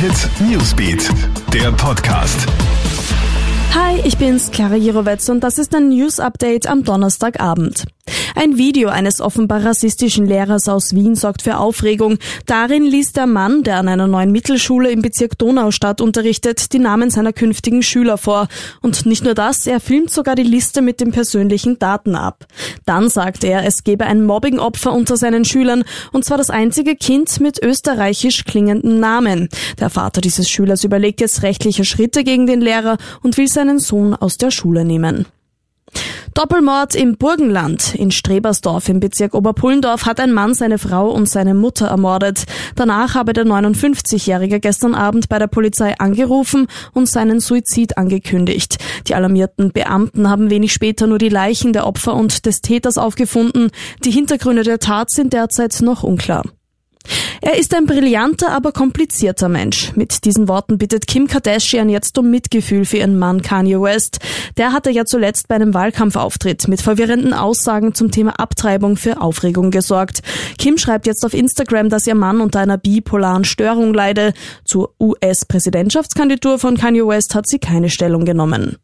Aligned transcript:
Hit 0.00 0.30
Newsbeat, 0.48 1.10
der 1.52 1.72
Podcast. 1.72 2.46
Hi, 3.74 4.00
ich 4.04 4.16
bin's, 4.16 4.52
Clara 4.52 4.76
Jirovetz 4.76 5.28
und 5.28 5.40
das 5.40 5.58
ist 5.58 5.74
ein 5.74 5.88
News 5.88 6.20
Update 6.20 6.68
am 6.68 6.84
Donnerstagabend. 6.84 7.84
Ein 8.34 8.58
Video 8.58 8.88
eines 8.88 9.20
offenbar 9.20 9.64
rassistischen 9.64 10.26
Lehrers 10.26 10.68
aus 10.68 10.94
Wien 10.94 11.14
sorgt 11.14 11.42
für 11.42 11.58
Aufregung. 11.58 12.18
Darin 12.46 12.84
liest 12.84 13.16
der 13.16 13.26
Mann, 13.26 13.62
der 13.62 13.76
an 13.76 13.88
einer 13.88 14.06
neuen 14.06 14.32
Mittelschule 14.32 14.90
im 14.90 15.02
Bezirk 15.02 15.38
Donaustadt 15.38 16.00
unterrichtet, 16.00 16.72
die 16.72 16.78
Namen 16.78 17.10
seiner 17.10 17.32
künftigen 17.32 17.82
Schüler 17.82 18.18
vor. 18.18 18.48
Und 18.82 19.06
nicht 19.06 19.24
nur 19.24 19.34
das, 19.34 19.66
er 19.66 19.80
filmt 19.80 20.10
sogar 20.10 20.34
die 20.34 20.42
Liste 20.42 20.82
mit 20.82 21.00
den 21.00 21.12
persönlichen 21.12 21.78
Daten 21.78 22.14
ab. 22.14 22.46
Dann 22.86 23.08
sagt 23.08 23.44
er, 23.44 23.64
es 23.64 23.84
gebe 23.84 24.06
ein 24.06 24.24
Mobbingopfer 24.24 24.92
unter 24.92 25.16
seinen 25.16 25.44
Schülern, 25.44 25.84
und 26.12 26.24
zwar 26.24 26.38
das 26.38 26.50
einzige 26.50 26.96
Kind 26.96 27.40
mit 27.40 27.62
österreichisch 27.62 28.44
klingenden 28.44 29.00
Namen. 29.00 29.48
Der 29.80 29.90
Vater 29.90 30.20
dieses 30.20 30.48
Schülers 30.48 30.84
überlegt 30.84 31.20
jetzt 31.20 31.42
rechtliche 31.42 31.84
Schritte 31.84 32.24
gegen 32.24 32.46
den 32.46 32.60
Lehrer 32.60 32.98
und 33.22 33.36
will 33.36 33.48
seinen 33.48 33.78
Sohn 33.78 34.14
aus 34.14 34.36
der 34.36 34.50
Schule 34.50 34.84
nehmen. 34.84 35.26
Doppelmord 36.38 36.94
im 36.94 37.16
Burgenland. 37.16 37.96
In 37.96 38.12
Strebersdorf 38.12 38.88
im 38.88 39.00
Bezirk 39.00 39.34
Oberpullendorf 39.34 40.06
hat 40.06 40.20
ein 40.20 40.32
Mann 40.32 40.54
seine 40.54 40.78
Frau 40.78 41.10
und 41.10 41.28
seine 41.28 41.52
Mutter 41.52 41.88
ermordet. 41.88 42.44
Danach 42.76 43.16
habe 43.16 43.32
der 43.32 43.44
59-Jährige 43.44 44.60
gestern 44.60 44.94
Abend 44.94 45.28
bei 45.28 45.40
der 45.40 45.48
Polizei 45.48 45.98
angerufen 45.98 46.68
und 46.94 47.08
seinen 47.08 47.40
Suizid 47.40 47.98
angekündigt. 47.98 48.78
Die 49.08 49.16
alarmierten 49.16 49.72
Beamten 49.72 50.30
haben 50.30 50.48
wenig 50.48 50.72
später 50.72 51.08
nur 51.08 51.18
die 51.18 51.28
Leichen 51.28 51.72
der 51.72 51.88
Opfer 51.88 52.14
und 52.14 52.46
des 52.46 52.60
Täters 52.60 52.98
aufgefunden. 52.98 53.72
Die 54.04 54.12
Hintergründe 54.12 54.62
der 54.62 54.78
Tat 54.78 55.10
sind 55.10 55.32
derzeit 55.32 55.80
noch 55.80 56.04
unklar. 56.04 56.44
Er 57.40 57.58
ist 57.58 57.74
ein 57.74 57.86
brillanter, 57.86 58.50
aber 58.50 58.72
komplizierter 58.72 59.48
Mensch. 59.48 59.92
Mit 59.94 60.24
diesen 60.24 60.48
Worten 60.48 60.78
bittet 60.78 61.06
Kim 61.06 61.26
Kardashian 61.26 61.88
jetzt 61.88 62.18
um 62.18 62.30
Mitgefühl 62.30 62.84
für 62.84 62.98
ihren 62.98 63.18
Mann 63.18 63.42
Kanye 63.42 63.80
West. 63.80 64.18
Der 64.56 64.72
hatte 64.72 64.90
ja 64.90 65.04
zuletzt 65.04 65.48
bei 65.48 65.54
einem 65.54 65.74
Wahlkampfauftritt 65.74 66.68
mit 66.68 66.82
verwirrenden 66.82 67.32
Aussagen 67.32 67.94
zum 67.94 68.10
Thema 68.10 68.38
Abtreibung 68.38 68.96
für 68.96 69.20
Aufregung 69.20 69.70
gesorgt. 69.70 70.22
Kim 70.58 70.78
schreibt 70.78 71.06
jetzt 71.06 71.24
auf 71.24 71.34
Instagram, 71.34 71.88
dass 71.88 72.06
ihr 72.06 72.14
Mann 72.14 72.40
unter 72.40 72.60
einer 72.60 72.78
bipolaren 72.78 73.44
Störung 73.44 73.94
leide. 73.94 74.32
Zur 74.64 74.94
US-Präsidentschaftskandidatur 75.00 76.58
von 76.58 76.76
Kanye 76.76 77.06
West 77.06 77.34
hat 77.34 77.46
sie 77.46 77.58
keine 77.58 77.90
Stellung 77.90 78.24
genommen. 78.24 78.76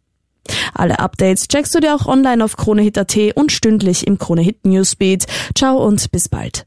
Alle 0.74 0.98
Updates 0.98 1.48
checkst 1.48 1.74
du 1.74 1.80
dir 1.80 1.94
auch 1.94 2.06
online 2.06 2.44
auf 2.44 2.56
KroneHit.at 2.56 3.16
und 3.34 3.50
stündlich 3.50 4.06
im 4.06 4.18
KroneHit 4.18 4.64
Newsbeat. 4.64 5.26
Ciao 5.54 5.84
und 5.84 6.10
bis 6.10 6.28
bald. 6.28 6.66